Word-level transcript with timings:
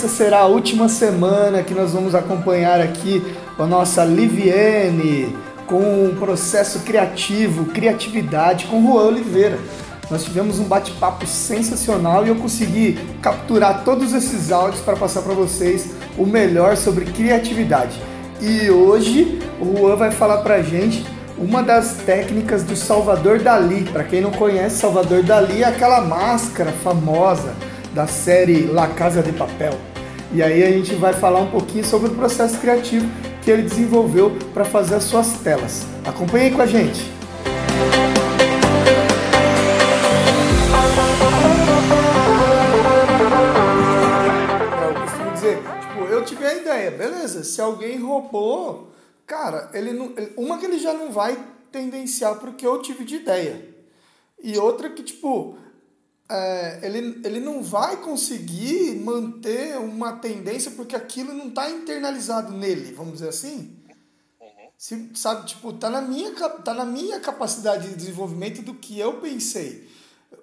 essa 0.00 0.08
será 0.08 0.38
a 0.38 0.46
última 0.46 0.88
semana 0.88 1.62
que 1.62 1.74
nós 1.74 1.92
vamos 1.92 2.14
acompanhar 2.14 2.80
aqui 2.80 3.22
a 3.58 3.66
nossa 3.66 4.02
Liviane 4.02 5.36
com 5.66 6.06
o 6.06 6.16
processo 6.18 6.78
criativo, 6.80 7.66
criatividade 7.66 8.64
com 8.64 8.82
Juan 8.82 9.02
Oliveira. 9.02 9.58
Nós 10.10 10.24
tivemos 10.24 10.58
um 10.58 10.64
bate-papo 10.64 11.26
sensacional 11.26 12.24
e 12.24 12.30
eu 12.30 12.36
consegui 12.36 12.98
capturar 13.20 13.84
todos 13.84 14.14
esses 14.14 14.50
áudios 14.50 14.80
para 14.80 14.96
passar 14.96 15.20
para 15.20 15.34
vocês 15.34 15.90
o 16.16 16.24
melhor 16.24 16.78
sobre 16.78 17.04
criatividade. 17.04 18.00
E 18.40 18.70
hoje 18.70 19.38
o 19.60 19.80
Juan 19.80 19.96
vai 19.96 20.10
falar 20.10 20.38
para 20.38 20.54
a 20.54 20.62
gente 20.62 21.04
uma 21.36 21.62
das 21.62 21.96
técnicas 22.06 22.62
do 22.62 22.74
Salvador 22.74 23.40
Dali. 23.40 23.84
Para 23.92 24.04
quem 24.04 24.22
não 24.22 24.30
conhece, 24.30 24.78
Salvador 24.78 25.22
Dali 25.22 25.62
é 25.62 25.66
aquela 25.66 26.00
máscara 26.00 26.72
famosa 26.72 27.52
da 27.94 28.06
série 28.06 28.62
La 28.62 28.86
Casa 28.86 29.22
de 29.22 29.32
Papel. 29.32 29.89
E 30.32 30.40
aí 30.44 30.62
a 30.62 30.70
gente 30.70 30.94
vai 30.94 31.12
falar 31.12 31.40
um 31.40 31.50
pouquinho 31.50 31.84
sobre 31.84 32.08
o 32.08 32.14
processo 32.14 32.56
criativo 32.60 33.04
que 33.42 33.50
ele 33.50 33.62
desenvolveu 33.62 34.30
para 34.54 34.64
fazer 34.64 34.94
as 34.94 35.02
suas 35.02 35.32
telas. 35.40 35.84
Acompanhe 36.06 36.44
aí 36.44 36.54
com 36.54 36.62
a 36.62 36.66
gente. 36.66 37.00
Eu 44.86 45.00
costumo 45.00 45.32
dizer, 45.32 45.56
tipo, 45.56 46.04
eu 46.04 46.24
tive 46.24 46.46
a 46.46 46.54
ideia, 46.54 46.90
beleza, 46.92 47.42
se 47.42 47.60
alguém 47.60 47.98
roubou, 47.98 48.92
cara, 49.26 49.68
ele 49.74 49.92
não, 49.92 50.14
uma 50.36 50.58
que 50.58 50.66
ele 50.66 50.78
já 50.78 50.94
não 50.94 51.10
vai 51.10 51.36
tendenciar 51.72 52.36
porque 52.36 52.64
eu 52.64 52.80
tive 52.80 53.04
de 53.04 53.16
ideia. 53.16 53.68
E 54.40 54.56
outra 54.56 54.88
que, 54.90 55.02
tipo, 55.02 55.58
é, 56.30 56.78
ele, 56.84 57.20
ele 57.24 57.40
não 57.40 57.60
vai 57.60 57.96
conseguir 57.96 58.94
manter 59.00 59.76
uma 59.78 60.12
tendência 60.12 60.70
porque 60.70 60.94
aquilo 60.94 61.34
não 61.34 61.48
está 61.48 61.68
internalizado 61.68 62.52
nele, 62.52 62.94
vamos 62.94 63.14
dizer 63.14 63.30
assim. 63.30 63.76
Uhum. 64.40 64.48
Se, 64.78 65.10
sabe, 65.14 65.46
tipo, 65.48 65.72
tá 65.72 65.90
na, 65.90 66.00
minha, 66.00 66.32
tá 66.32 66.72
na 66.72 66.84
minha 66.84 67.18
capacidade 67.18 67.88
de 67.88 67.96
desenvolvimento 67.96 68.62
do 68.62 68.74
que 68.74 68.96
eu 68.96 69.14
pensei. 69.14 69.90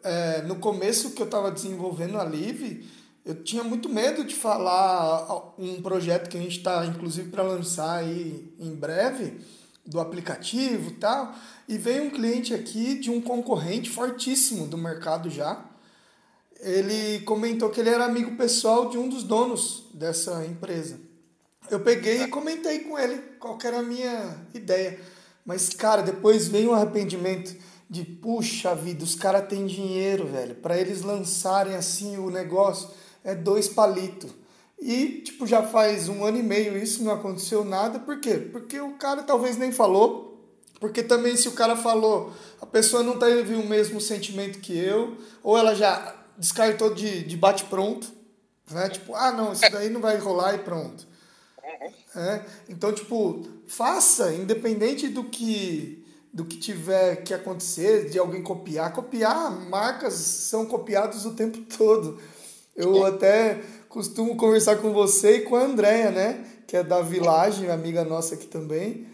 É, 0.04 0.42
no 0.42 0.58
começo 0.58 1.12
que 1.12 1.22
eu 1.22 1.26
estava 1.26 1.50
desenvolvendo 1.50 2.18
a 2.18 2.24
Live, 2.24 2.86
eu 3.24 3.42
tinha 3.42 3.64
muito 3.64 3.88
medo 3.88 4.26
de 4.26 4.36
falar 4.36 5.54
um 5.58 5.82
projeto 5.82 6.30
que 6.30 6.38
a 6.38 6.42
gente 6.42 6.58
está, 6.58 6.86
inclusive, 6.86 7.30
para 7.30 7.44
lançar 7.44 8.00
aí 8.00 8.54
em 8.60 8.76
breve, 8.76 9.40
do 9.86 10.02
aplicativo 10.02 10.90
e 10.90 10.94
tal. 10.96 11.34
E 11.66 11.78
veio 11.78 12.04
um 12.04 12.10
cliente 12.10 12.54
aqui 12.54 12.96
de 13.00 13.10
um 13.10 13.22
concorrente 13.22 13.90
fortíssimo 13.90 14.68
do 14.68 14.78
mercado 14.78 15.30
já 15.30 15.64
ele 16.60 17.20
comentou 17.22 17.70
que 17.70 17.80
ele 17.80 17.90
era 17.90 18.06
amigo 18.06 18.36
pessoal 18.36 18.90
de 18.90 18.98
um 18.98 19.08
dos 19.08 19.24
donos 19.24 19.86
dessa 19.94 20.46
empresa. 20.46 21.00
Eu 21.70 21.80
peguei 21.82 22.24
e 22.24 22.28
comentei 22.28 22.80
com 22.80 22.98
ele 22.98 23.18
qual 23.40 23.58
era 23.64 23.80
a 23.80 23.84
minha 23.84 24.48
ideia. 24.54 25.00
Mas, 25.46 25.70
cara, 25.70 26.02
depois 26.02 26.48
veio 26.48 26.72
um 26.72 26.74
arrependimento 26.74 27.56
de, 27.90 28.04
puxa 28.04 28.76
vida, 28.76 29.04
os 29.04 29.16
caras 29.16 29.48
têm 29.48 29.66
dinheiro, 29.66 30.28
velho. 30.28 30.56
Para 30.56 30.78
eles 30.78 31.02
lançarem 31.02 31.76
assim 31.76 32.18
o 32.18 32.30
negócio, 32.30 32.90
é 33.24 33.36
dois 33.36 33.68
palitos. 33.68 34.32
E, 34.80 35.22
tipo, 35.22 35.48
já 35.48 35.64
faz 35.64 36.08
um 36.08 36.24
ano 36.24 36.38
e 36.38 36.44
meio 36.44 36.78
isso, 36.78 37.04
não 37.04 37.12
aconteceu 37.12 37.66
nada. 37.66 38.00
Por 38.00 38.20
quê? 38.20 38.36
Porque 38.36 38.80
o 38.80 38.94
cara 38.94 39.24
talvez 39.24 39.58
nem 39.58 39.72
falou. 39.72 40.28
Porque 40.80 41.02
também, 41.02 41.36
se 41.36 41.48
o 41.48 41.54
cara 41.54 41.76
falou, 41.76 42.32
a 42.62 42.66
pessoa 42.66 43.02
não 43.02 43.18
teve 43.18 43.56
o 43.56 43.66
mesmo 43.66 44.00
sentimento 44.00 44.60
que 44.60 44.78
eu, 44.78 45.18
ou 45.42 45.58
ela 45.58 45.74
já 45.74 46.16
descartou 46.38 46.94
de, 46.94 47.24
de 47.24 47.36
bate-pronto, 47.36 48.08
né? 48.70 48.90
Tipo, 48.90 49.16
ah, 49.16 49.32
não, 49.32 49.54
isso 49.54 49.70
daí 49.72 49.90
não 49.90 50.02
vai 50.02 50.18
rolar 50.18 50.56
e 50.56 50.60
pronto. 50.60 51.08
Uhum. 51.64 52.22
É, 52.22 52.46
então, 52.70 52.94
tipo, 52.94 53.46
faça, 53.68 54.34
independente 54.34 55.08
do 55.08 55.24
que 55.24 56.04
do 56.34 56.46
que 56.46 56.58
tiver 56.58 57.24
que 57.24 57.34
acontecer, 57.34 58.10
de 58.10 58.20
alguém 58.20 58.44
copiar. 58.44 58.94
Copiar, 58.94 59.50
marcas 59.50 60.14
são 60.14 60.68
copiadas 60.68 61.26
o 61.26 61.34
tempo 61.34 61.58
todo. 61.76 62.20
Eu 62.76 63.06
até 63.06 63.60
costumo 63.90 64.36
conversar 64.38 64.76
com 64.76 64.94
você 64.94 65.38
e 65.38 65.42
com 65.42 65.56
a 65.56 65.64
Andrea, 65.64 66.12
né? 66.12 66.46
Que 66.68 66.78
é 66.78 66.84
da 66.84 67.02
Village, 67.02 67.68
amiga 67.72 68.04
nossa 68.04 68.36
aqui 68.36 68.46
também 68.46 69.08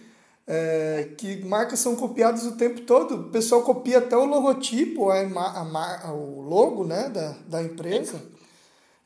é, 0.48 1.10
que 1.18 1.44
marcas 1.44 1.80
são 1.80 1.96
copiadas 1.96 2.44
o 2.44 2.58
tempo 2.58 2.82
todo. 2.82 3.16
O 3.16 3.32
pessoal 3.32 3.64
copia 3.64 4.00
até 4.00 4.16
o 4.16 4.26
logotipo, 4.26 5.10
a, 5.10 5.22
a, 5.22 6.08
a, 6.08 6.14
o 6.14 6.42
logo 6.42 6.86
né, 6.86 7.10
da, 7.10 7.32
da 7.46 7.62
empresa. 7.62 8.22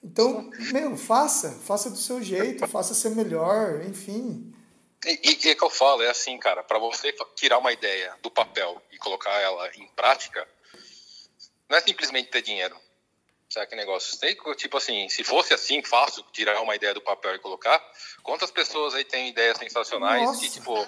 Então, 0.03 0.49
meu, 0.71 0.95
faça, 0.95 1.51
faça 1.65 1.89
do 1.89 1.97
seu 1.97 2.21
jeito, 2.21 2.67
faça 2.67 2.93
ser 2.93 3.09
melhor, 3.09 3.83
enfim. 3.85 4.53
E, 5.05 5.49
é 5.49 5.55
que 5.55 5.63
eu 5.63 5.69
falo, 5.69 6.01
é 6.01 6.09
assim, 6.09 6.37
cara, 6.37 6.63
para 6.63 6.79
você 6.79 7.13
tirar 7.35 7.59
uma 7.59 7.71
ideia 7.71 8.15
do 8.21 8.31
papel 8.31 8.81
e 8.91 8.97
colocar 8.97 9.31
ela 9.39 9.69
em 9.75 9.87
prática, 9.89 10.47
não 11.69 11.77
é 11.77 11.81
simplesmente 11.81 12.29
ter 12.29 12.41
dinheiro. 12.41 12.75
Sabe 13.49 13.67
que 13.67 13.75
negócio? 13.75 14.17
Tipo 14.57 14.77
assim, 14.77 15.07
se 15.07 15.23
fosse 15.23 15.53
assim, 15.53 15.81
fácil 15.81 16.23
tirar 16.33 16.59
uma 16.61 16.75
ideia 16.75 16.93
do 16.93 17.01
papel 17.01 17.35
e 17.35 17.39
colocar, 17.39 17.81
quantas 18.21 18.51
pessoas 18.51 18.93
aí 18.93 19.05
têm 19.05 19.29
ideias 19.29 19.57
sensacionais 19.57 20.23
Nossa. 20.23 20.41
que, 20.41 20.49
tipo, 20.49 20.87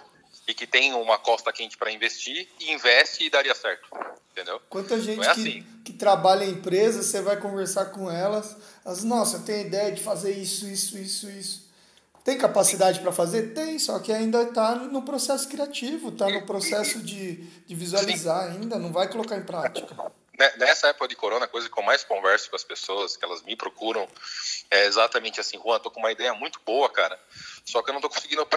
e 0.49 0.53
que 0.55 0.65
tem 0.65 0.93
uma 0.95 1.19
costa 1.19 1.53
quente 1.53 1.77
para 1.77 1.91
investir 1.91 2.47
e 2.59 2.73
investe 2.73 3.23
e 3.23 3.29
daria 3.29 3.53
certo. 3.53 3.87
Entendeu? 4.31 4.59
Quanta 4.67 4.99
gente 4.99 5.21
é 5.21 5.33
que, 5.35 5.41
assim. 5.41 5.65
que 5.85 5.93
trabalha 5.93 6.43
em 6.43 6.49
empresa, 6.49 7.03
você 7.03 7.21
vai 7.21 7.37
conversar 7.37 7.85
com 7.85 8.09
elas, 8.09 8.57
as 8.83 9.03
nossa, 9.03 9.37
eu 9.37 9.41
tenho 9.43 9.67
ideia 9.67 9.91
de 9.91 10.01
fazer 10.01 10.31
isso, 10.31 10.67
isso, 10.67 10.97
isso, 10.97 11.29
isso. 11.29 11.69
Tem 12.23 12.35
capacidade 12.35 12.99
para 12.99 13.11
fazer? 13.11 13.53
Tem, 13.53 13.77
só 13.77 13.99
que 13.99 14.11
ainda 14.11 14.41
está 14.41 14.73
no 14.73 15.03
processo 15.03 15.47
criativo, 15.47 16.09
está 16.09 16.27
no 16.27 16.41
processo 16.47 16.99
de, 16.99 17.35
de 17.67 17.75
visualizar 17.75 18.51
Sim. 18.51 18.61
ainda, 18.61 18.79
não 18.79 18.91
vai 18.91 19.07
colocar 19.07 19.37
em 19.37 19.43
prática. 19.43 20.11
Né, 20.39 20.53
nessa 20.55 20.87
época 20.87 21.09
de 21.09 21.17
corona, 21.17 21.43
a 21.43 21.49
coisa 21.49 21.69
que 21.69 21.77
eu 21.77 21.83
mais 21.83 22.01
converso 22.05 22.49
com 22.49 22.55
as 22.55 22.63
pessoas, 22.63 23.17
que 23.17 23.25
elas 23.25 23.41
me 23.41 23.57
procuram, 23.57 24.07
é 24.71 24.85
exatamente 24.85 25.37
assim, 25.37 25.59
Juan, 25.61 25.79
tô 25.79 25.91
com 25.91 25.99
uma 25.99 26.13
ideia 26.13 26.33
muito 26.33 26.61
boa, 26.65 26.89
cara, 26.89 27.19
só 27.65 27.83
que 27.83 27.89
eu 27.89 27.93
não 27.93 27.99
tô 27.99 28.09
conseguindo 28.09 28.47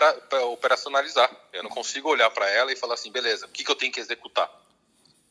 operacionalizar. 0.52 1.28
Eu 1.52 1.64
não 1.64 1.70
consigo 1.70 2.08
olhar 2.08 2.30
para 2.30 2.48
ela 2.48 2.72
e 2.72 2.76
falar 2.76 2.94
assim, 2.94 3.10
beleza, 3.10 3.46
o 3.46 3.48
que, 3.48 3.64
que 3.64 3.70
eu 3.70 3.74
tenho 3.74 3.90
que 3.90 3.98
executar? 3.98 4.48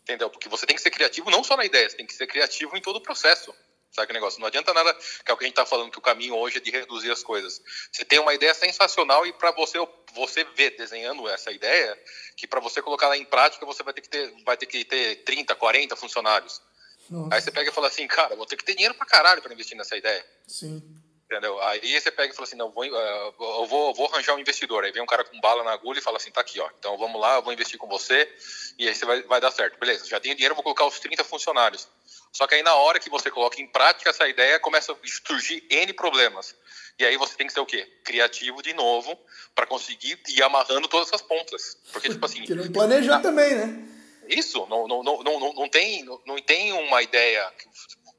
Entendeu? 0.03 0.29
Porque 0.29 0.49
você 0.49 0.65
tem 0.65 0.75
que 0.75 0.81
ser 0.81 0.91
criativo 0.91 1.31
não 1.31 1.41
só 1.41 1.55
na 1.55 1.63
ideia, 1.63 1.89
você 1.89 1.95
tem 1.95 2.05
que 2.05 2.13
ser 2.13 2.27
criativo 2.27 2.75
em 2.75 2.81
todo 2.81 2.97
o 2.97 3.01
processo. 3.01 3.55
Sabe 3.91 4.07
que 4.07 4.13
negócio? 4.13 4.39
Não 4.39 4.47
adianta 4.47 4.73
nada 4.73 4.93
que 4.93 5.29
é 5.29 5.33
o 5.33 5.37
que 5.37 5.43
a 5.43 5.47
gente 5.47 5.53
está 5.53 5.65
falando, 5.65 5.91
que 5.91 5.99
o 5.99 6.01
caminho 6.01 6.35
hoje 6.35 6.57
é 6.57 6.61
de 6.61 6.71
reduzir 6.71 7.11
as 7.11 7.21
coisas. 7.21 7.61
Você 7.91 8.05
tem 8.05 8.19
uma 8.19 8.33
ideia 8.33 8.53
sensacional 8.53 9.25
e 9.27 9.33
para 9.33 9.51
você 9.51 9.77
você 10.13 10.43
ver 10.43 10.77
desenhando 10.77 11.27
essa 11.27 11.51
ideia, 11.51 11.97
que 12.35 12.47
para 12.47 12.59
você 12.59 12.81
colocar 12.81 13.07
ela 13.07 13.17
em 13.17 13.25
prática, 13.25 13.65
você 13.65 13.83
vai 13.83 13.93
ter 13.93 14.01
que 14.01 14.09
ter, 14.09 14.33
vai 14.45 14.57
ter, 14.57 14.65
que 14.65 14.83
ter 14.85 15.23
30, 15.23 15.55
40 15.55 15.95
funcionários. 15.95 16.61
Nossa. 17.09 17.35
Aí 17.35 17.41
você 17.41 17.51
pega 17.51 17.69
e 17.69 17.73
fala 17.73 17.87
assim, 17.87 18.07
cara, 18.07 18.35
vou 18.35 18.45
ter 18.45 18.55
que 18.55 18.63
ter 18.63 18.73
dinheiro 18.73 18.93
para 18.95 19.05
caralho 19.05 19.41
para 19.41 19.53
investir 19.53 19.77
nessa 19.77 19.97
ideia. 19.97 20.25
Sim. 20.47 20.81
Entendeu? 21.25 21.61
Aí 21.61 21.99
você 21.99 22.11
pega 22.11 22.33
e 22.33 22.35
fala 22.35 22.45
assim, 22.45 22.57
não, 22.57 22.71
vou, 22.71 22.83
uh, 22.83 23.33
eu 23.39 23.65
vou, 23.65 23.93
vou 23.93 24.07
arranjar 24.07 24.35
um 24.35 24.39
investidor. 24.39 24.83
Aí 24.83 24.91
vem 24.91 25.01
um 25.01 25.05
cara 25.05 25.23
com 25.23 25.39
bala 25.39 25.63
na 25.63 25.71
agulha 25.71 25.99
e 25.99 26.01
fala 26.01 26.17
assim, 26.17 26.29
tá 26.29 26.41
aqui, 26.41 26.59
ó. 26.59 26.69
Então 26.77 26.97
vamos 26.97 27.19
lá, 27.19 27.35
eu 27.35 27.41
vou 27.41 27.53
investir 27.53 27.77
com 27.77 27.87
você 27.87 28.29
e 28.77 28.87
aí 28.87 28.93
você 28.93 29.05
vai, 29.05 29.21
vai 29.23 29.39
dar 29.39 29.51
certo. 29.51 29.79
Beleza, 29.79 30.05
já 30.05 30.19
tenho 30.19 30.35
dinheiro, 30.35 30.55
vou 30.55 30.63
colocar 30.63 30.85
os 30.85 30.99
30 30.99 31.23
funcionários. 31.23 31.87
Só 32.31 32.47
que 32.47 32.55
aí 32.55 32.63
na 32.63 32.73
hora 32.75 32.99
que 32.99 33.09
você 33.09 33.29
coloca 33.29 33.61
em 33.61 33.67
prática 33.67 34.09
essa 34.09 34.27
ideia, 34.27 34.59
começa 34.59 34.93
a 34.93 34.95
surgir 35.27 35.65
N 35.69 35.93
problemas. 35.93 36.55
E 36.97 37.05
aí 37.05 37.17
você 37.17 37.35
tem 37.35 37.47
que 37.47 37.53
ser 37.53 37.59
o 37.59 37.65
quê? 37.65 37.85
Criativo 38.03 38.61
de 38.61 38.73
novo 38.73 39.17
para 39.53 39.67
conseguir 39.67 40.19
ir 40.29 40.41
amarrando 40.43 40.87
todas 40.87 41.07
essas 41.07 41.21
pontas. 41.21 41.77
Porque, 41.91 42.09
tipo 42.09 42.25
assim. 42.25 42.43
Que 42.45 42.55
não 42.55 42.71
planejar 42.71 43.17
na... 43.17 43.21
também, 43.21 43.55
né? 43.55 43.87
Isso, 44.27 44.65
não, 44.67 44.87
não, 44.87 45.03
não, 45.03 45.23
não, 45.23 45.53
não, 45.53 45.69
tem, 45.69 46.05
não 46.25 46.37
tem 46.41 46.71
uma 46.71 47.01
ideia, 47.01 47.51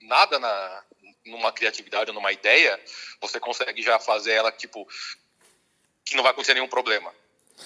nada 0.03 0.39
na, 0.39 0.85
numa 1.25 1.53
criatividade 1.53 2.11
ou 2.11 2.15
numa 2.15 2.33
ideia, 2.33 2.79
você 3.21 3.41
consegue 3.41 3.83
já 3.83 3.99
fazer 3.99 4.33
ela, 4.33 4.53
tipo, 4.53 4.87
que 6.05 6.15
não 6.15 6.23
vai 6.23 6.33
acontecer 6.33 6.55
nenhum 6.55 6.69
problema. 6.69 7.15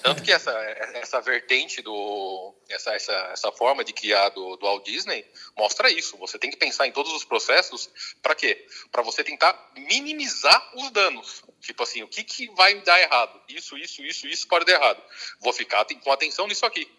Tanto 0.01 0.23
que 0.23 0.31
essa, 0.31 0.51
essa 0.95 1.21
vertente 1.21 1.81
do. 1.81 2.55
Essa, 2.69 2.93
essa, 2.93 3.13
essa 3.31 3.51
forma 3.51 3.83
de 3.83 3.93
criar 3.93 4.29
do, 4.29 4.55
do 4.57 4.65
Walt 4.65 4.85
Disney 4.85 5.25
mostra 5.57 5.89
isso. 5.89 6.17
Você 6.17 6.37
tem 6.37 6.49
que 6.49 6.57
pensar 6.57 6.87
em 6.87 6.91
todos 6.91 7.11
os 7.13 7.23
processos 7.23 7.89
para 8.21 8.35
quê? 8.35 8.65
Para 8.91 9.01
você 9.01 9.23
tentar 9.23 9.71
minimizar 9.75 10.71
os 10.75 10.89
danos. 10.91 11.43
Tipo 11.61 11.83
assim, 11.83 12.03
o 12.03 12.07
que, 12.07 12.23
que 12.23 12.47
vai 12.55 12.79
dar 12.81 12.99
errado? 13.01 13.41
Isso, 13.49 13.77
isso, 13.77 14.01
isso, 14.03 14.27
isso 14.27 14.47
pode 14.47 14.65
dar 14.65 14.73
errado. 14.73 15.01
Vou 15.39 15.53
ficar 15.53 15.85
com 15.85 16.11
atenção 16.11 16.47
nisso 16.47 16.65
aqui. 16.65 16.89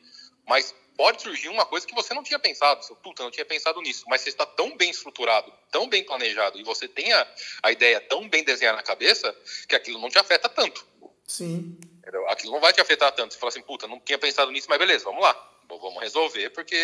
Mas 0.47 0.75
pode 0.97 1.23
surgir 1.23 1.49
uma 1.49 1.65
coisa 1.65 1.87
que 1.87 1.95
você 1.95 2.13
não 2.13 2.25
tinha 2.25 2.39
pensado. 2.39 2.83
Você, 2.83 2.95
Puta, 2.97 3.23
não 3.23 3.31
tinha 3.31 3.47
pensado 3.47 3.81
nisso. 3.81 4.05
Mas 4.09 4.23
você 4.23 4.31
está 4.31 4.45
tão 4.45 4.77
bem 4.77 4.91
estruturado, 4.91 5.53
tão 5.71 5.89
bem 5.89 6.05
planejado, 6.05 6.59
e 6.59 6.65
você 6.65 6.89
tem 6.89 7.13
a, 7.13 7.27
a 7.63 7.71
ideia 7.71 8.01
tão 8.01 8.29
bem 8.29 8.43
desenhada 8.43 8.77
na 8.77 8.83
cabeça, 8.83 9.35
que 9.69 9.77
aquilo 9.77 10.01
não 10.01 10.11
te 10.11 10.19
afeta 10.19 10.49
tanto. 10.49 10.85
Sim. 11.25 11.79
Entendeu? 12.09 12.27
Aquilo 12.31 12.55
não 12.55 12.61
vai 12.61 12.73
te 12.73 12.81
afetar 12.81 13.13
tanto. 13.13 13.35
Você 13.35 13.39
fala 13.39 13.51
assim, 13.51 13.61
puta, 13.61 13.87
não 13.87 14.01
tinha 14.01 14.19
pensado 14.19 14.51
nisso, 14.51 14.67
mas 14.71 14.79
beleza, 14.79 15.05
vamos 15.05 15.23
lá. 15.23 15.35
Vamos 15.69 16.03
resolver, 16.03 16.49
porque 16.51 16.75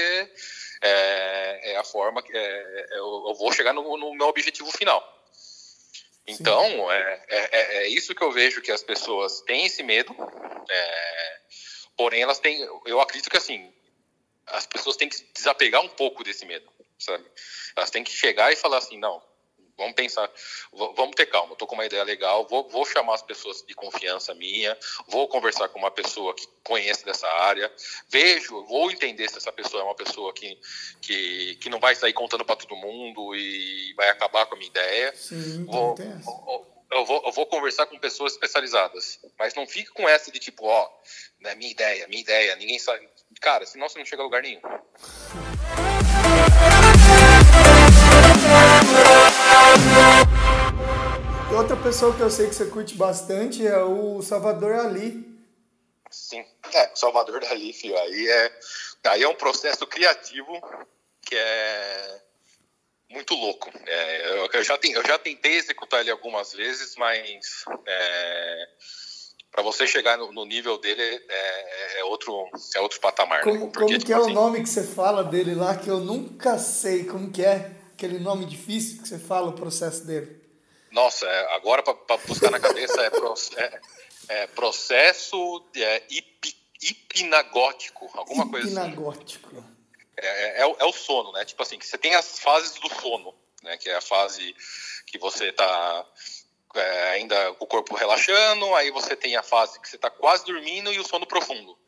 é, 0.83 1.73
é 1.73 1.77
a 1.79 1.85
forma 1.85 2.23
que 2.23 2.37
é, 2.37 2.39
é, 2.39 2.99
eu, 2.99 3.25
eu, 3.29 3.35
vou 3.35 3.51
chegar 3.51 3.73
no, 3.73 3.97
no, 3.97 4.15
meu 4.15 4.27
objetivo 4.27 4.71
final. 4.71 5.03
Então, 6.27 6.93
é, 6.93 7.25
é, 7.29 7.77
é, 7.77 7.89
isso 7.89 8.15
que 8.15 8.23
eu 8.23 8.31
vejo 8.31 8.61
que 8.61 8.71
as 8.71 8.83
pessoas 8.83 9.41
têm 9.41 9.65
esse 9.65 9.83
medo, 9.83 10.15
porém 11.97 12.21
elas 12.21 12.39
têm, 12.39 12.61
eu 12.85 13.01
acredito 13.01 13.31
que 13.31 13.39
assim, 13.39 13.73
as 14.47 14.67
pessoas 14.67 14.97
têm 14.97 15.09
que 15.09 15.23
desapegar 15.33 15.81
um 15.81 15.89
pouco 15.89 16.23
desse 16.23 16.45
medo, 16.45 16.71
sabe? 16.99 17.25
Elas 17.75 17.91
têm 17.91 18.05
que 18.05 18.13
chegar 18.13 18.53
e 18.53 18.57
falar 18.57 18.79
assim, 18.79 18.99
não, 18.99 19.23
vamos 19.77 19.95
pensar, 19.95 20.31
vamos 20.73 21.15
ter 21.15 21.27
calma, 21.27 21.53
estou 21.53 21.67
com 21.67 21.75
uma 21.75 21.87
ideia 21.87 22.03
legal, 22.05 22.47
vou, 22.49 22.69
vou, 22.69 22.85
chamar 22.87 23.15
as 23.15 23.23
pessoas 23.23 23.63
de 23.67 23.75
confiança 23.75 24.35
minha, 24.35 24.77
vou 25.09 25.29
conversar 25.29 25.69
com 25.69 25.79
uma 25.79 25.91
pessoa 25.91 26.35
que 26.35 26.47
conhece 26.63 27.05
dessa 27.05 27.27
área, 27.27 27.71
vejo, 28.09 28.65
vou 28.67 28.91
entender 28.91 29.29
se 29.29 29.39
essa 29.39 29.53
pessoa 29.53 29.83
é 29.83 29.85
uma 29.85 29.95
pessoa 29.95 30.33
que, 30.33 30.59
que, 31.01 31.57
que 31.57 31.69
não 31.69 31.81
vai 31.81 31.95
sair 31.95 32.13
contando 32.13 32.45
para 32.45 32.57
todo 32.57 32.77
mundo 32.77 33.35
e 33.35 33.93
vai 33.97 34.09
acabar 34.09 34.47
com 34.47 34.55
a 34.55 34.59
minha 34.59 34.71
ideia. 34.71 35.15
Sim, 35.17 35.65
vou, 35.65 35.95
eu 36.91 37.05
vou, 37.05 37.23
eu 37.27 37.33
vou 37.33 37.47
conversar 37.47 37.87
com 37.87 37.99
pessoas 37.99 38.35
especializadas, 38.35 39.19
mas 39.39 39.55
não 39.55 39.67
fique 39.67 39.91
com 39.91 40.09
essa 40.09 40.31
de 40.31 40.39
tipo, 40.39 40.67
ó, 40.67 40.89
né, 41.41 41.55
minha 41.57 41.71
ideia, 41.71 42.07
minha 42.07 42.23
ideia, 42.23 42.55
ninguém 42.57 42.79
sabe. 42.79 43.09
Cara, 43.41 43.67
senão 43.67 43.89
você 43.89 43.99
não 43.99 44.07
chega 44.07 44.23
a 44.23 44.25
lugar 44.25 44.43
nenhum. 44.43 44.61
Outra 51.57 51.77
pessoa 51.77 52.15
que 52.15 52.21
eu 52.21 52.31
sei 52.31 52.49
que 52.49 52.55
você 52.55 52.67
curte 52.67 52.97
bastante 52.97 53.67
é 53.67 53.79
o 53.79 54.21
Salvador 54.23 54.73
Ali. 54.75 55.35
Sim, 56.11 56.45
é, 56.73 56.91
Salvador 56.95 57.41
Dali, 57.41 57.73
filho, 57.73 57.99
aí 57.99 58.29
é, 58.29 58.53
aí 59.05 59.23
é 59.23 59.29
um 59.29 59.35
processo 59.35 59.87
criativo 59.87 60.53
que 61.23 61.35
é 61.35 62.21
muito 63.11 63.35
louco. 63.35 63.71
É, 63.87 64.31
eu, 64.31 64.49
eu, 64.53 64.63
já 64.63 64.79
eu 64.83 65.07
já 65.07 65.19
tentei 65.19 65.57
executar 65.57 66.01
ele 66.01 66.11
algumas 66.11 66.53
vezes, 66.53 66.97
mas 66.97 67.65
é, 67.87 68.69
para 69.51 69.63
você 69.63 69.87
chegar 69.87 70.19
no, 70.19 70.33
no 70.33 70.45
nível 70.45 70.79
dele 70.79 71.03
é, 71.03 72.01
é, 72.01 72.05
outro, 72.05 72.49
é 72.75 72.81
outro 72.81 73.01
patamar. 73.01 73.43
Como, 73.43 73.55
né? 73.55 73.61
Porque, 73.73 73.79
como 73.79 73.89
tipo, 73.91 74.07
que 74.07 74.13
é 74.13 74.17
assim, 74.17 74.31
o 74.31 74.35
nome 74.35 74.63
que 74.63 74.69
você 74.69 74.83
fala 74.83 75.23
dele 75.23 75.55
lá, 75.55 75.77
que 75.77 75.89
eu 75.89 76.01
nunca 76.01 76.59
sei 76.59 77.05
como 77.05 77.31
que 77.31 77.45
é? 77.45 77.84
Aquele 77.95 78.19
nome 78.19 78.45
difícil 78.45 79.01
que 79.01 79.09
você 79.09 79.19
fala, 79.19 79.49
o 79.49 79.53
processo 79.53 80.05
dele. 80.05 80.43
Nossa, 80.91 81.27
é, 81.27 81.55
agora 81.55 81.83
para 81.83 82.17
buscar 82.19 82.51
na 82.51 82.59
cabeça 82.59 83.01
é, 83.01 83.11
é, 83.57 83.81
é 84.43 84.47
processo 84.49 85.65
é, 85.77 86.03
hip, 86.11 86.57
hipnagótico, 86.83 88.11
alguma 88.15 88.49
coisa 88.51 88.67
assim. 88.67 88.91
Hipnagótico. 88.91 89.65
É, 90.17 90.27
é, 90.27 90.61
é, 90.61 90.77
é, 90.79 90.85
o 90.85 90.93
sono, 90.93 91.33
né? 91.33 91.45
Tipo 91.45 91.63
assim, 91.63 91.79
que 91.79 91.87
você 91.87 91.97
tem 91.97 92.15
as 92.15 92.41
fases 92.41 92.79
do 92.81 92.89
sono, 93.01 93.33
né? 93.63 93.77
Que 93.77 93.89
é 93.89 93.97
a 93.97 94.01
fase 94.01 94.55
que 95.07 95.19
você 95.19 95.53
tá 95.53 96.07
é, 96.75 97.11
ainda 97.11 97.55
com 97.55 97.65
o 97.65 97.69
corpo 97.69 97.95
relaxando, 97.95 98.75
aí 98.75 98.91
você 98.91 99.15
tem 99.15 99.37
a 99.37 99.43
fase 99.43 99.81
que 99.81 99.89
você 99.89 99.97
está 99.97 100.11
quase 100.11 100.45
dormindo 100.45 100.93
e 100.93 100.99
o 100.99 101.07
sono 101.07 101.27
profundo. 101.27 101.79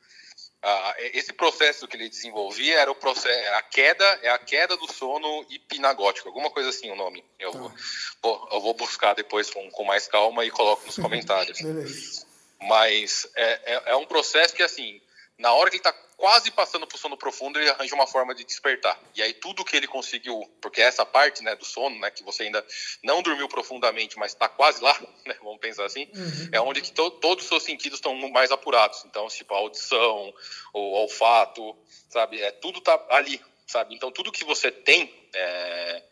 Ah, 0.63 0.95
esse 0.99 1.33
processo 1.33 1.87
que 1.87 1.97
ele 1.97 2.09
desenvolvia 2.09 2.81
era 2.81 2.91
o 2.91 2.95
processo, 2.95 3.53
a 3.55 3.63
queda, 3.63 4.05
é 4.23 4.31
a 4.31 4.39
queda 4.39 4.77
do 4.77 4.93
sono 4.93 5.47
hipnagótico, 5.49 6.29
alguma 6.29 6.51
coisa 6.51 6.71
assim 6.71 6.91
o 6.91 6.97
nome. 6.97 7.25
Eu, 7.39 7.53
tá. 7.53 7.59
vou, 8.23 8.49
eu 8.53 8.61
vou 8.61 8.75
buscar 8.75 9.15
depois 9.15 9.51
com, 9.51 9.71
com 9.71 9.85
mais 9.85 10.09
calma 10.09 10.45
e 10.45 10.51
coloco 10.51 10.85
nos 10.87 10.97
comentários. 10.99 11.59
Mas 12.61 13.29
é, 13.37 13.75
é, 13.75 13.83
é 13.93 13.97
um 13.97 14.07
processo 14.07 14.55
que 14.55 14.63
assim, 14.63 15.01
na 15.39 15.53
hora 15.53 15.71
que 15.71 15.77
ele 15.77 15.81
está 15.81 15.93
quase 16.17 16.51
passando 16.51 16.87
para 16.87 16.97
o 16.97 16.99
sono 16.99 17.17
profundo, 17.17 17.59
ele 17.59 17.69
arranja 17.69 17.95
uma 17.95 18.07
forma 18.07 18.35
de 18.35 18.45
despertar. 18.45 18.99
E 19.15 19.23
aí 19.23 19.35
tudo 19.35 19.65
que 19.65 19.77
ele 19.77 19.87
conseguiu, 19.87 20.41
porque 20.61 20.81
essa 20.81 21.05
parte 21.05 21.43
né, 21.43 21.55
do 21.55 21.65
sono, 21.65 21.99
né, 21.99 22.11
que 22.11 22.25
você 22.25 22.45
ainda 22.45 22.65
não 23.03 23.23
dormiu 23.23 23.49
profundamente, 23.49 24.19
mas 24.19 24.33
está 24.33 24.49
quase 24.49 24.83
lá, 24.83 24.99
né, 25.27 25.37
vamos 25.43 25.61
pensar 25.61 25.85
assim, 25.85 26.09
uhum. 26.15 26.49
é 26.53 26.61
onde 26.61 26.81
que 26.81 26.93
to, 26.93 27.11
todos 27.11 27.45
os 27.45 27.49
seus 27.49 27.63
sentidos 27.63 27.99
estão 27.99 28.15
mais 28.31 28.51
apurados. 28.51 29.05
Então, 29.05 29.27
tipo 29.29 29.53
a 29.53 29.59
audição, 29.59 30.33
o 30.73 30.81
olfato, 31.01 31.77
sabe, 32.09 32.41
é 32.41 32.51
tudo 32.51 32.81
tá 32.81 33.07
ali, 33.11 33.41
sabe. 33.67 33.95
Então 33.95 34.11
tudo 34.11 34.33
que 34.33 34.45
você 34.45 34.71
tem 34.71 35.13
é, 35.35 36.03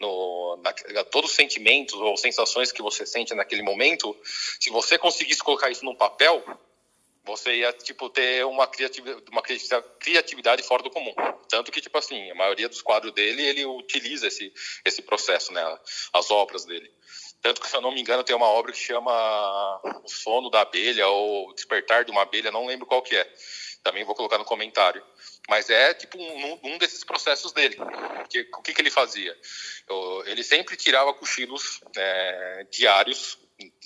no, 0.00 0.56
na, 0.56 1.04
todos 1.04 1.30
os 1.30 1.36
sentimentos 1.36 1.94
ou 1.94 2.16
sensações 2.16 2.72
que 2.72 2.82
você 2.82 3.06
sente 3.06 3.32
naquele 3.34 3.62
momento, 3.62 4.16
se 4.24 4.70
você 4.70 4.98
conseguisse 4.98 5.42
colocar 5.42 5.70
isso 5.70 5.84
num 5.84 5.94
papel 5.94 6.42
você 7.24 7.54
ia 7.54 7.72
tipo 7.72 8.10
ter 8.10 8.44
uma 8.46 8.66
criatividade, 8.66 9.24
uma 9.30 9.42
criatividade 9.42 10.62
fora 10.62 10.82
do 10.82 10.90
comum. 10.90 11.14
Tanto 11.48 11.70
que 11.70 11.80
tipo 11.80 11.96
assim, 11.96 12.30
a 12.30 12.34
maioria 12.34 12.68
dos 12.68 12.82
quadros 12.82 13.12
dele, 13.12 13.42
ele 13.42 13.64
utiliza 13.64 14.26
esse 14.26 14.52
esse 14.84 15.02
processo, 15.02 15.52
né, 15.52 15.62
as 16.12 16.30
obras 16.30 16.64
dele. 16.64 16.90
Tanto 17.40 17.60
que 17.60 17.68
se 17.68 17.76
eu 17.76 17.80
não 17.80 17.92
me 17.92 18.00
engano, 18.00 18.22
tem 18.22 18.36
uma 18.36 18.46
obra 18.46 18.72
que 18.72 18.78
chama 18.78 19.80
O 20.04 20.08
Sono 20.08 20.48
da 20.48 20.60
Abelha 20.60 21.08
ou 21.08 21.52
Despertar 21.54 22.04
de 22.04 22.12
uma 22.12 22.22
Abelha, 22.22 22.52
não 22.52 22.66
lembro 22.66 22.86
qual 22.86 23.02
que 23.02 23.16
é. 23.16 23.28
Também 23.82 24.04
vou 24.04 24.14
colocar 24.14 24.38
no 24.38 24.44
comentário. 24.44 25.04
Mas 25.48 25.68
é 25.68 25.92
tipo 25.92 26.18
um, 26.18 26.60
um 26.62 26.78
desses 26.78 27.02
processos 27.02 27.50
dele. 27.52 27.76
Que, 28.28 28.48
o 28.54 28.62
que, 28.62 28.72
que 28.72 28.80
ele 28.80 28.90
fazia? 28.90 29.36
Eu, 29.88 30.22
ele 30.26 30.44
sempre 30.44 30.76
tirava 30.76 31.12
cochilos 31.12 31.80
é, 31.96 32.66
diários 32.70 33.36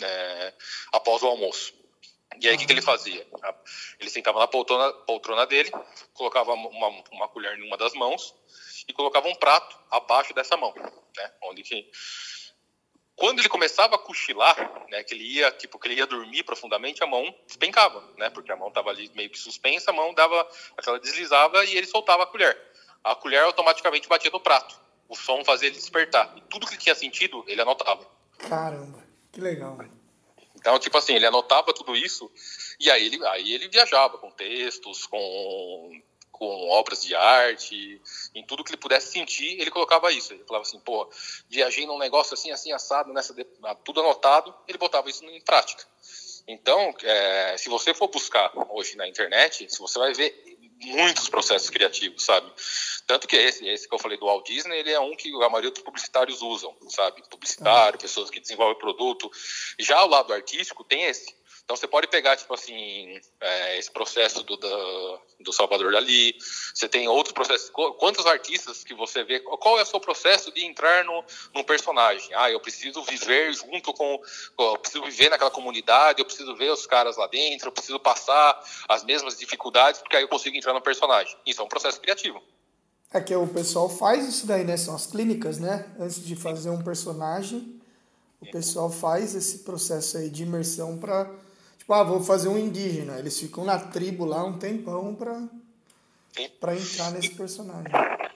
é, 0.03 0.53
após 0.93 1.23
o 1.23 1.27
almoço. 1.27 1.73
E 2.41 2.49
aí 2.49 2.55
o 2.55 2.59
que, 2.59 2.67
que, 2.67 2.73
ele 2.73 2.83
fazia? 2.83 3.27
Ele 3.99 4.11
sentava 4.11 4.39
na 4.39 4.47
poltrona, 4.47 4.93
poltrona 4.93 5.47
dele, 5.47 5.71
colocava 6.13 6.53
uma, 6.53 6.89
uma, 7.13 7.29
colher 7.29 7.59
em 7.59 7.67
uma 7.67 7.77
das 7.77 7.95
mãos 7.95 8.35
e 8.89 8.93
colocava 8.93 9.29
um 9.29 9.35
prato 9.35 9.79
abaixo 9.91 10.35
dessa 10.35 10.57
mão, 10.57 10.75
né? 10.75 11.33
Onde 11.43 11.63
que 11.63 11.91
quando 13.17 13.39
ele 13.39 13.49
começava 13.49 13.95
a 13.95 13.99
cochilar, 13.99 14.85
né, 14.91 15.03
que 15.03 15.15
ele 15.15 15.25
ia, 15.25 15.51
tipo, 15.51 15.79
que 15.79 15.89
ele 15.89 15.95
ia 15.95 16.07
dormir 16.07 16.43
profundamente, 16.43 17.03
a 17.03 17.07
mão 17.07 17.35
despencava, 17.47 18.05
né? 18.19 18.29
Porque 18.29 18.53
a 18.53 18.57
mão 18.57 18.69
estava 18.69 18.91
ali 18.91 19.11
meio 19.15 19.31
que 19.31 19.39
suspensa, 19.39 19.91
a 19.91 19.95
mão 19.95 20.13
dava, 20.13 20.47
aquela 20.77 21.01
deslizava 21.01 21.65
e 21.65 21.77
ele 21.77 21.87
soltava 21.87 22.25
a 22.25 22.27
colher. 22.27 22.57
A 23.03 23.15
colher 23.15 23.43
automaticamente 23.43 24.07
batia 24.07 24.31
no 24.31 24.41
prato. 24.41 24.79
O 25.09 25.17
som 25.17 25.43
fazia 25.45 25.69
ele 25.69 25.77
despertar. 25.77 26.31
E 26.37 26.43
tudo 26.43 26.67
que 26.67 26.75
ele 26.75 26.83
tinha 26.83 26.95
sentido, 26.95 27.43
ele 27.47 27.63
anotava. 27.63 28.07
Caramba, 28.37 29.03
que 29.33 29.41
legal. 29.41 29.79
Então, 30.67 30.81
tipo 30.81 30.99
assim, 30.99 31.15
ele 31.15 31.25
anotava 31.25 31.73
tudo 31.73 31.95
isso 31.95 32.29
e 32.81 32.91
aí 32.91 33.07
ele, 33.07 33.25
aí 33.29 33.55
ele 33.55 33.69
viajava 33.69 34.19
com 34.19 34.33
textos, 34.33 35.07
com, 35.07 36.03
com 36.33 36.69
obras 36.71 37.05
de 37.05 37.15
arte, 37.15 38.03
em 38.35 38.45
tudo 38.45 38.65
que 38.65 38.71
ele 38.71 38.77
pudesse 38.77 39.13
sentir, 39.13 39.61
ele 39.61 39.71
colocava 39.71 40.13
isso. 40.13 40.33
Ele 40.33 40.43
falava 40.43 40.65
assim, 40.65 40.81
pô, 40.81 41.09
viajei 41.49 41.87
num 41.87 41.99
negócio 41.99 42.35
assim, 42.35 42.51
assim, 42.51 42.73
assado, 42.73 43.13
nessa, 43.13 43.33
tudo 43.85 44.01
anotado, 44.01 44.53
ele 44.67 44.77
botava 44.77 45.09
isso 45.09 45.25
em 45.25 45.41
prática. 45.41 45.85
Então, 46.49 46.93
é, 47.01 47.57
se 47.57 47.69
você 47.69 47.95
for 47.95 48.09
buscar 48.09 48.51
hoje 48.69 48.97
na 48.97 49.07
internet, 49.07 49.73
se 49.73 49.79
você 49.79 50.01
vai 50.01 50.15
ver 50.15 50.56
muitos 50.81 51.29
processos 51.29 51.71
criativos, 51.71 52.25
sabe? 52.25 52.51
Tanto 53.07 53.27
que 53.27 53.37
esse, 53.37 53.67
esse 53.69 53.89
que 53.89 53.95
eu 53.95 53.99
falei 53.99 54.19
do 54.19 54.27
Walt 54.27 54.47
Disney, 54.47 54.79
ele 54.79 54.91
é 54.91 55.01
um 55.01 55.17
que 55.17 55.31
a 55.43 55.49
maioria 55.49 55.71
dos 55.71 55.83
publicitários 55.83 56.43
usam, 56.43 56.77
sabe? 56.89 57.23
Publicitário, 57.31 57.99
pessoas 57.99 58.31
que 58.31 58.41
desenvolvem 58.41 58.79
produto. 58.79 59.31
Já 59.79 60.05
o 60.05 60.09
lado 60.09 60.33
artístico 60.33 60.85
tem 60.85 61.05
esse. 61.05 61.35
Então 61.67 61.77
você 61.77 61.89
pode 61.89 62.07
pegar, 62.07 62.37
tipo 62.37 62.55
assim, 62.55 63.19
é, 63.41 63.77
esse 63.77 63.91
processo 63.91 64.45
do, 64.45 64.57
do, 64.57 65.21
do, 65.41 65.53
Salvador 65.53 65.91
Dali, 65.91 66.37
você 66.73 66.89
tem 66.89 67.09
outros 67.09 67.33
processos. 67.33 67.71
Quantos 67.99 68.25
artistas 68.25 68.85
que 68.85 68.95
você 68.95 69.25
vê? 69.25 69.41
Qual 69.41 69.77
é 69.77 69.83
o 69.83 69.85
seu 69.85 69.99
processo 69.99 70.55
de 70.55 70.65
entrar 70.65 71.05
no, 71.05 71.25
num 71.53 71.65
personagem? 71.65 72.31
Ah, 72.37 72.49
eu 72.49 72.61
preciso 72.61 73.03
viver 73.03 73.53
junto 73.53 73.93
com. 73.93 74.23
Eu 74.57 74.79
preciso 74.79 75.05
viver 75.05 75.29
naquela 75.29 75.51
comunidade, 75.51 76.21
eu 76.21 76.25
preciso 76.25 76.55
ver 76.55 76.71
os 76.71 76.87
caras 76.87 77.17
lá 77.17 77.27
dentro, 77.27 77.67
eu 77.67 77.73
preciso 77.73 77.99
passar 77.99 78.63
as 78.89 79.03
mesmas 79.03 79.37
dificuldades, 79.37 80.01
porque 80.01 80.15
aí 80.15 80.23
eu 80.23 80.29
consigo 80.29 80.57
entrar 80.57 80.73
no 80.73 80.81
personagem. 80.81 81.37
Isso 81.45 81.61
é 81.61 81.65
um 81.65 81.69
processo 81.69 82.01
criativo. 82.01 82.41
É 83.13 83.21
que 83.21 83.35
o 83.35 83.49
pessoal 83.49 83.89
faz 83.89 84.25
isso 84.29 84.47
daí, 84.47 84.63
né? 84.63 84.77
São 84.77 84.95
as 84.95 85.09
clínicas, 85.09 85.59
né? 85.59 85.93
Antes 85.99 86.25
de 86.25 86.37
fazer 86.37 86.71
um 86.71 86.85
personagem, 86.85 87.83
o 88.41 88.49
pessoal 88.53 88.89
faz 88.89 89.35
esse 89.35 89.65
processo 89.65 90.17
aí 90.19 90.31
de 90.31 90.45
imersão 90.45 90.97
para 90.97 91.29
Tipo, 91.87 91.95
ah, 91.95 92.03
vou 92.03 92.21
fazer 92.21 92.49
um 92.49 92.59
indígena. 92.59 93.17
Eles 93.17 93.39
ficam 93.39 93.65
na 93.65 93.79
tribo 93.79 94.25
lá 94.25 94.43
um 94.45 94.59
tempão 94.59 95.15
pra, 95.15 95.41
pra 96.59 96.75
entrar 96.75 97.13
nesse 97.13 97.31
personagem. 97.31 97.93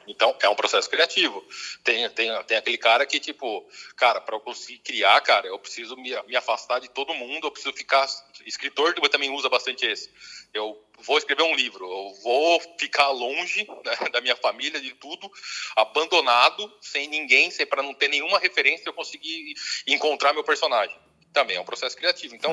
Então, 0.06 0.36
é 0.40 0.48
um 0.48 0.54
processo 0.54 0.88
criativo. 0.88 1.44
Tem, 1.82 2.08
tem, 2.10 2.30
tem 2.44 2.56
aquele 2.56 2.78
cara 2.78 3.04
que, 3.04 3.18
tipo, 3.18 3.68
cara, 3.96 4.20
para 4.20 4.36
eu 4.36 4.40
conseguir 4.40 4.78
criar, 4.78 5.20
cara, 5.22 5.48
eu 5.48 5.58
preciso 5.58 5.96
me, 5.96 6.10
me 6.28 6.36
afastar 6.36 6.78
de 6.78 6.88
todo 6.90 7.12
mundo, 7.12 7.48
eu 7.48 7.50
preciso 7.50 7.74
ficar. 7.74 8.06
Escritor 8.46 8.94
também 9.10 9.34
usa 9.34 9.48
bastante 9.48 9.84
esse. 9.84 10.08
Eu 10.54 10.80
vou 11.00 11.18
escrever 11.18 11.42
um 11.42 11.56
livro, 11.56 11.84
eu 11.84 12.14
vou 12.22 12.60
ficar 12.78 13.10
longe 13.10 13.66
né, 13.84 14.10
da 14.12 14.20
minha 14.20 14.36
família, 14.36 14.80
de 14.80 14.94
tudo, 14.94 15.28
abandonado, 15.74 16.72
sem 16.80 17.08
ninguém, 17.08 17.50
sem 17.50 17.66
para 17.66 17.82
não 17.82 17.94
ter 17.94 18.06
nenhuma 18.06 18.38
referência, 18.38 18.88
eu 18.88 18.92
conseguir 18.92 19.54
encontrar 19.88 20.32
meu 20.32 20.44
personagem 20.44 20.96
também 21.32 21.56
é 21.56 21.60
um 21.60 21.64
processo 21.64 21.96
criativo. 21.96 22.34
Então, 22.34 22.52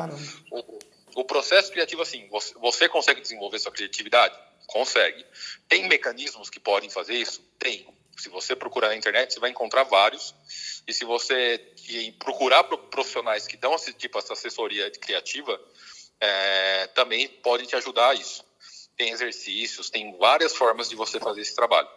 o, 0.52 0.80
o, 1.22 1.26
processo 1.26 1.72
criativo, 1.72 2.02
assim, 2.02 2.28
você, 2.30 2.54
você 2.56 2.90
consegue 2.90 3.22
desenvolver 3.22 3.60
sua 3.60 3.72
criatividade? 3.72 4.38
Consegue. 4.66 5.26
Tem 5.68 5.88
mecanismos 5.88 6.50
que 6.50 6.60
podem 6.60 6.90
fazer 6.90 7.16
isso? 7.16 7.42
Tem. 7.58 7.88
Se 8.18 8.30
você 8.30 8.56
procurar 8.56 8.90
na 8.90 8.96
internet, 8.96 9.34
você 9.34 9.40
vai 9.40 9.50
encontrar 9.50 9.84
vários. 9.84 10.34
E 10.88 10.94
se 10.94 11.06
você 11.06 11.62
procurar 12.20 12.64
profissionais 12.64 13.46
que 13.46 13.58
dão 13.58 13.76
esse 13.76 13.94
tipo 13.94 14.20
de 14.22 14.34
assessoria 14.34 14.90
criativa, 14.92 15.60
é, 16.20 16.88
também 16.88 17.28
pode 17.28 17.68
te 17.68 17.76
ajudar 17.76 18.10
a 18.10 18.14
isso. 18.16 18.44
Tem 18.96 19.12
exercícios, 19.12 19.90
tem 19.90 20.18
várias 20.18 20.56
formas 20.56 20.90
de 20.90 20.96
você 20.96 21.20
fazer 21.20 21.42
esse 21.42 21.56
trabalho. 21.56 21.88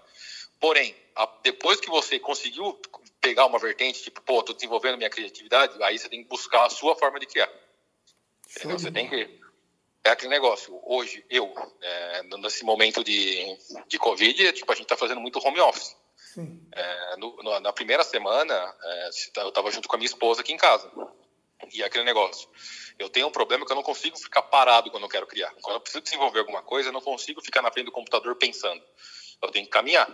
Porém, 0.60 0.94
a, 1.16 1.26
depois 1.42 1.80
que 1.80 1.88
você 1.88 2.18
conseguiu 2.18 2.78
pegar 3.20 3.46
uma 3.46 3.58
vertente, 3.58 4.02
tipo, 4.02 4.20
pô, 4.22 4.42
tô 4.42 4.52
desenvolvendo 4.52 4.96
minha 4.96 5.10
criatividade, 5.10 5.80
aí 5.82 5.98
você 5.98 6.08
tem 6.08 6.22
que 6.22 6.28
buscar 6.28 6.66
a 6.66 6.70
sua 6.70 6.96
forma 6.96 7.20
de 7.20 7.26
criar. 7.26 7.50
Você 8.48 8.90
tem 8.90 9.08
que. 9.08 9.40
É 10.02 10.10
aquele 10.10 10.30
negócio. 10.30 10.80
Hoje, 10.82 11.24
eu, 11.28 11.52
é, 11.82 12.22
nesse 12.38 12.64
momento 12.64 13.04
de, 13.04 13.56
de 13.86 13.98
Covid, 13.98 14.52
tipo, 14.52 14.72
a 14.72 14.74
gente 14.74 14.86
tá 14.86 14.96
fazendo 14.96 15.20
muito 15.20 15.38
home 15.46 15.60
office. 15.60 15.94
É, 16.72 17.16
no, 17.16 17.36
no, 17.42 17.60
na 17.60 17.72
primeira 17.72 18.02
semana, 18.02 18.54
é, 18.82 19.10
eu 19.36 19.48
estava 19.48 19.70
junto 19.70 19.88
com 19.88 19.96
a 19.96 19.98
minha 19.98 20.06
esposa 20.06 20.40
aqui 20.40 20.52
em 20.52 20.56
casa. 20.56 20.90
E 21.72 21.82
é 21.82 21.86
aquele 21.86 22.04
negócio. 22.04 22.48
Eu 22.98 23.10
tenho 23.10 23.26
um 23.26 23.30
problema 23.30 23.66
que 23.66 23.72
eu 23.72 23.76
não 23.76 23.82
consigo 23.82 24.18
ficar 24.18 24.42
parado 24.42 24.90
quando 24.90 25.02
eu 25.02 25.08
quero 25.08 25.26
criar. 25.26 25.52
Quando 25.60 25.76
eu 25.76 25.80
preciso 25.80 26.02
desenvolver 26.02 26.40
alguma 26.40 26.62
coisa, 26.62 26.88
eu 26.88 26.92
não 26.92 27.00
consigo 27.00 27.42
ficar 27.42 27.60
na 27.60 27.70
frente 27.70 27.86
do 27.86 27.92
computador 27.92 28.34
pensando. 28.36 28.82
Eu 29.42 29.50
tenho 29.50 29.66
que 29.66 29.70
caminhar. 29.70 30.08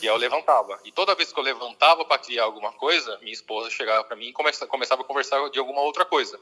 E 0.00 0.08
aí 0.08 0.14
eu 0.14 0.16
levantava. 0.16 0.78
E 0.84 0.92
toda 0.92 1.14
vez 1.14 1.32
que 1.32 1.38
eu 1.38 1.44
levantava 1.44 2.04
para 2.04 2.18
criar 2.18 2.44
alguma 2.44 2.72
coisa, 2.72 3.18
minha 3.18 3.32
esposa 3.32 3.70
chegava 3.70 4.04
para 4.04 4.16
mim 4.16 4.28
e 4.28 4.32
começava, 4.32 4.70
começava 4.70 5.02
a 5.02 5.04
conversar 5.04 5.48
de 5.50 5.58
alguma 5.58 5.80
outra 5.80 6.04
coisa. 6.04 6.38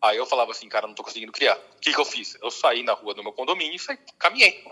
Aí 0.00 0.16
eu 0.16 0.26
falava 0.26 0.52
assim, 0.52 0.68
cara, 0.68 0.86
não 0.86 0.94
tô 0.94 1.02
conseguindo 1.02 1.32
criar. 1.32 1.56
O 1.56 1.80
que, 1.80 1.92
que 1.92 2.00
eu 2.00 2.04
fiz? 2.04 2.36
Eu 2.40 2.50
saí 2.50 2.82
na 2.82 2.92
rua 2.92 3.14
do 3.14 3.22
meu 3.22 3.32
condomínio 3.32 3.74
e 3.74 3.78
saí, 3.78 3.98
caminhei. 4.18 4.64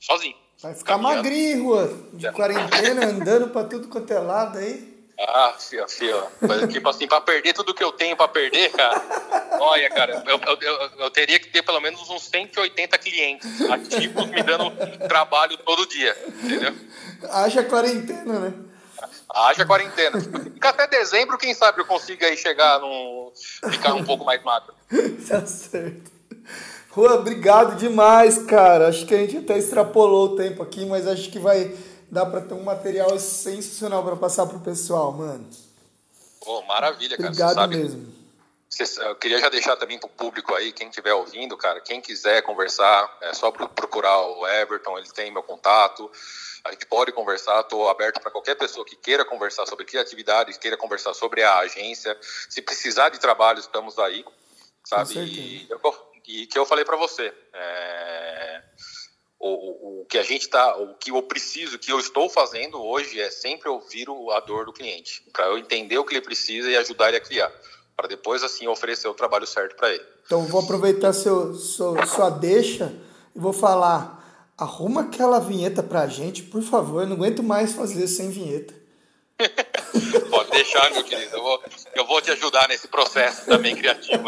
Sozinho. 0.00 0.36
Vai 0.62 0.74
ficar 0.74 0.94
Caminhando. 0.94 1.16
magrinho, 1.16 1.64
rua, 1.64 1.98
de 2.12 2.32
quarentena, 2.32 3.06
andando 3.06 3.48
para 3.48 3.66
tudo 3.66 3.88
quanto 3.88 4.12
é 4.12 4.18
lado 4.18 4.58
aí. 4.58 4.93
Ah, 5.18 5.54
fio, 5.58 5.88
fio. 5.88 6.26
Mas, 6.40 6.72
tipo 6.72 6.88
assim, 6.88 7.06
pra 7.06 7.20
perder 7.20 7.52
tudo 7.52 7.72
que 7.72 7.84
eu 7.84 7.92
tenho 7.92 8.16
pra 8.16 8.26
perder, 8.26 8.70
cara. 8.72 9.00
Olha, 9.60 9.88
cara, 9.90 10.22
eu, 10.26 10.40
eu, 10.40 10.58
eu, 10.60 10.90
eu, 10.98 11.10
teria 11.10 11.38
que 11.38 11.48
ter 11.48 11.62
pelo 11.62 11.80
menos 11.80 12.08
uns 12.10 12.24
180 12.24 12.98
clientes 12.98 13.60
ativos 13.70 14.26
me 14.26 14.42
dando 14.42 14.70
trabalho 15.08 15.56
todo 15.58 15.86
dia, 15.86 16.16
entendeu? 16.42 16.74
Haja 17.30 17.62
quarentena, 17.62 18.40
né? 18.40 18.52
Haja 19.32 19.64
quarentena. 19.64 20.20
Fica 20.20 20.68
até 20.70 20.86
dezembro, 20.88 21.38
quem 21.38 21.54
sabe 21.54 21.80
eu 21.80 21.86
consiga 21.86 22.26
aí 22.26 22.36
chegar 22.36 22.80
num. 22.80 23.32
ficar 23.70 23.94
um 23.94 24.04
pouco 24.04 24.24
mais 24.24 24.42
magro. 24.42 24.74
tá 25.28 25.46
certo. 25.46 26.12
Rua, 26.90 27.14
obrigado 27.14 27.76
demais, 27.76 28.38
cara. 28.44 28.88
Acho 28.88 29.06
que 29.06 29.14
a 29.14 29.18
gente 29.18 29.38
até 29.38 29.58
extrapolou 29.58 30.32
o 30.32 30.36
tempo 30.36 30.62
aqui, 30.62 30.86
mas 30.86 31.08
acho 31.08 31.28
que 31.30 31.38
vai 31.40 31.74
dá 32.14 32.24
para 32.24 32.40
ter 32.40 32.54
um 32.54 32.62
material 32.62 33.18
sensacional 33.18 34.04
para 34.04 34.14
passar 34.14 34.46
pro 34.46 34.60
pessoal, 34.60 35.12
mano. 35.12 35.50
Pô, 36.40 36.62
maravilha, 36.62 37.16
cara. 37.16 37.28
Obrigado 37.28 37.54
sabe, 37.54 37.76
mesmo. 37.76 38.14
Eu 39.02 39.14
queria 39.16 39.38
já 39.38 39.48
deixar 39.48 39.76
também 39.76 39.98
pro 39.98 40.08
público 40.08 40.54
aí, 40.54 40.72
quem 40.72 40.88
estiver 40.88 41.12
ouvindo, 41.12 41.56
cara, 41.56 41.80
quem 41.80 42.00
quiser 42.00 42.42
conversar, 42.42 43.18
é 43.20 43.32
só 43.32 43.50
procurar 43.50 44.20
o 44.20 44.46
Everton, 44.48 44.98
ele 44.98 45.08
tem 45.08 45.30
meu 45.30 45.42
contato. 45.42 46.10
A 46.64 46.72
gente 46.72 46.86
pode 46.86 47.12
conversar, 47.12 47.60
estou 47.60 47.88
aberto 47.88 48.20
para 48.20 48.30
qualquer 48.30 48.56
pessoa 48.56 48.84
que 48.84 48.96
queira 48.96 49.24
conversar 49.24 49.66
sobre 49.66 49.84
criatividade, 49.84 50.58
queira 50.58 50.76
conversar 50.76 51.14
sobre 51.14 51.42
a 51.42 51.58
agência. 51.58 52.16
Se 52.48 52.62
precisar 52.62 53.10
de 53.10 53.20
trabalho, 53.20 53.60
estamos 53.60 53.98
aí, 53.98 54.24
sabe? 54.84 55.18
E, 55.18 55.68
eu, 55.70 55.80
e 56.26 56.46
que 56.46 56.58
eu 56.58 56.66
falei 56.66 56.84
para 56.84 56.96
você. 56.96 57.32
É 57.52 58.23
o, 59.46 60.00
o, 60.00 60.06
que 60.06 60.16
a 60.16 60.22
gente 60.22 60.42
está, 60.42 60.76
o 60.78 60.94
que 60.94 61.10
eu 61.10 61.22
preciso, 61.22 61.76
o 61.76 61.78
que 61.78 61.92
eu 61.92 62.00
estou 62.00 62.30
fazendo 62.30 62.82
hoje 62.82 63.20
é 63.20 63.30
sempre 63.30 63.68
ouvir 63.68 64.08
o, 64.08 64.30
a 64.30 64.40
dor 64.40 64.64
do 64.64 64.72
cliente, 64.72 65.22
para 65.32 65.46
eu 65.46 65.58
entender 65.58 65.98
o 65.98 66.04
que 66.04 66.14
ele 66.14 66.24
precisa 66.24 66.70
e 66.70 66.76
ajudar 66.76 67.08
ele 67.08 67.18
a 67.18 67.20
criar, 67.20 67.52
para 67.94 68.08
depois 68.08 68.42
assim 68.42 68.66
oferecer 68.66 69.06
o 69.06 69.12
trabalho 69.12 69.46
certo 69.46 69.76
para 69.76 69.90
ele. 69.90 70.04
Então 70.24 70.46
vou 70.46 70.62
aproveitar 70.62 71.12
seu, 71.12 71.54
seu, 71.54 71.94
sua 72.06 72.30
deixa 72.30 72.94
e 73.36 73.38
vou 73.38 73.52
falar, 73.52 74.54
arruma 74.56 75.02
aquela 75.02 75.38
vinheta 75.38 75.82
para 75.82 76.00
a 76.00 76.06
gente, 76.06 76.42
por 76.44 76.62
favor, 76.62 77.02
eu 77.02 77.06
não 77.06 77.16
aguento 77.16 77.42
mais 77.42 77.74
fazer 77.74 78.06
sem 78.06 78.30
vinheta. 78.30 78.72
Deixar, 80.54 80.90
meu 80.92 81.02
querido. 81.02 81.36
Eu 81.36 81.42
vou, 81.42 81.62
eu 81.96 82.06
vou 82.06 82.20
te 82.22 82.30
ajudar 82.30 82.68
nesse 82.68 82.86
processo 82.86 83.44
também 83.44 83.74
criativo. 83.74 84.22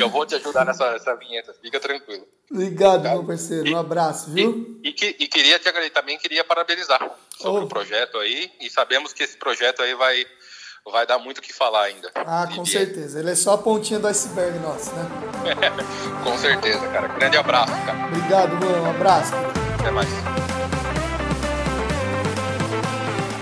eu 0.00 0.08
vou 0.08 0.24
te 0.24 0.34
ajudar 0.36 0.64
nessa, 0.64 0.90
nessa 0.92 1.14
vinheta, 1.16 1.54
fica 1.60 1.78
tranquilo. 1.78 2.26
Obrigado, 2.50 3.02
tá? 3.02 3.10
meu 3.10 3.24
parceiro. 3.24 3.70
Um 3.70 3.76
abraço, 3.76 4.30
viu? 4.30 4.80
E, 4.82 4.88
e, 4.88 5.16
e 5.20 5.28
queria 5.28 5.58
te 5.58 5.68
agradecer, 5.68 5.92
também 5.92 6.18
queria 6.18 6.42
parabenizar 6.42 6.98
sobre 7.36 7.60
oh. 7.60 7.64
o 7.64 7.68
projeto 7.68 8.16
aí. 8.18 8.50
E 8.58 8.70
sabemos 8.70 9.12
que 9.12 9.22
esse 9.22 9.36
projeto 9.36 9.82
aí 9.82 9.94
vai, 9.94 10.24
vai 10.90 11.06
dar 11.06 11.18
muito 11.18 11.38
o 11.38 11.42
que 11.42 11.52
falar 11.52 11.84
ainda. 11.84 12.10
Ah, 12.14 12.48
com 12.54 12.64
certeza. 12.64 13.20
Ele 13.20 13.32
é 13.32 13.34
só 13.34 13.54
a 13.54 13.58
pontinha 13.58 14.00
do 14.00 14.06
iceberg 14.06 14.58
nosso, 14.60 14.94
né? 14.94 15.06
com 16.24 16.38
certeza, 16.38 16.88
cara. 16.88 17.08
Grande 17.08 17.36
abraço, 17.36 17.72
cara. 17.84 18.06
Obrigado, 18.06 18.54
mano. 18.54 18.82
Um 18.82 18.90
abraço. 18.90 19.32
Até 19.78 19.90
mais. 19.90 20.08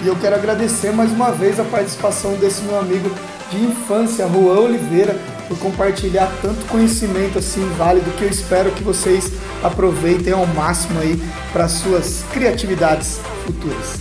E 0.02 0.08
eu 0.08 0.16
quero 0.16 0.34
agradecer 0.34 0.90
mais 0.90 1.12
uma 1.12 1.30
vez 1.30 1.60
a 1.60 1.64
participação 1.64 2.34
desse 2.34 2.62
meu 2.62 2.76
amigo 2.76 3.08
de 3.52 3.64
infância, 3.64 4.26
Juan 4.26 4.58
Oliveira, 4.58 5.16
por 5.46 5.56
compartilhar 5.58 6.28
tanto 6.42 6.66
conhecimento 6.66 7.38
assim 7.38 7.64
válido 7.78 8.10
que 8.18 8.24
eu 8.24 8.28
espero 8.28 8.72
que 8.72 8.82
vocês 8.82 9.30
aproveitem 9.62 10.32
ao 10.32 10.44
máximo 10.44 10.98
aí 10.98 11.22
para 11.52 11.68
suas 11.68 12.24
criatividades 12.32 13.20
futuras. 13.46 13.94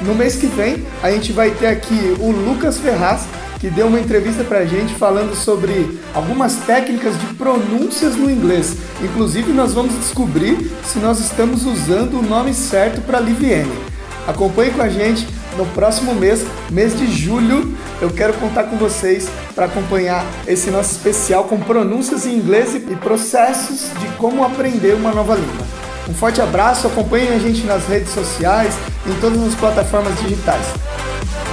No 0.00 0.14
mês 0.14 0.36
que 0.36 0.46
vem, 0.46 0.86
a 1.02 1.10
gente 1.10 1.32
vai 1.32 1.50
ter 1.50 1.66
aqui 1.66 2.14
o 2.20 2.30
Lucas 2.30 2.78
Ferraz, 2.78 3.22
que 3.58 3.68
deu 3.68 3.88
uma 3.88 3.98
entrevista 3.98 4.44
para 4.44 4.58
a 4.58 4.64
gente 4.64 4.94
falando 4.94 5.34
sobre 5.34 5.98
algumas 6.14 6.54
técnicas 6.58 7.18
de 7.18 7.26
pronúncias 7.34 8.14
no 8.14 8.30
inglês. 8.30 8.76
Inclusive, 9.02 9.52
nós 9.52 9.72
vamos 9.72 9.94
descobrir 9.94 10.70
se 10.84 11.00
nós 11.00 11.18
estamos 11.18 11.66
usando 11.66 12.20
o 12.20 12.22
nome 12.22 12.54
certo 12.54 13.00
para 13.00 13.18
Liviene. 13.18 13.91
Acompanhe 14.26 14.70
com 14.70 14.82
a 14.82 14.88
gente 14.88 15.26
no 15.56 15.66
próximo 15.66 16.14
mês, 16.14 16.44
mês 16.70 16.96
de 16.96 17.10
julho. 17.10 17.76
Eu 18.00 18.10
quero 18.10 18.32
contar 18.34 18.64
com 18.64 18.76
vocês 18.76 19.28
para 19.54 19.66
acompanhar 19.66 20.24
esse 20.46 20.70
nosso 20.70 20.92
especial 20.92 21.44
com 21.44 21.58
pronúncias 21.58 22.26
em 22.26 22.36
inglês 22.36 22.74
e 22.74 22.80
processos 22.96 23.90
de 24.00 24.06
como 24.16 24.44
aprender 24.44 24.94
uma 24.94 25.12
nova 25.12 25.34
língua. 25.34 25.66
Um 26.08 26.14
forte 26.14 26.40
abraço, 26.40 26.86
acompanhem 26.86 27.32
a 27.32 27.38
gente 27.38 27.64
nas 27.64 27.86
redes 27.86 28.10
sociais, 28.10 28.74
em 29.06 29.20
todas 29.20 29.40
as 29.42 29.54
plataformas 29.54 30.18
digitais. 30.20 30.66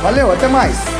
Valeu, 0.01 0.31
até 0.31 0.47
mais! 0.47 0.98